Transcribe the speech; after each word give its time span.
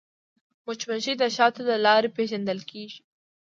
مچمچۍ 0.65 1.13
د 1.21 1.23
شاتو 1.35 1.61
له 1.69 1.75
لارې 1.85 2.09
پیژندل 2.17 2.59
کېږي 2.69 2.99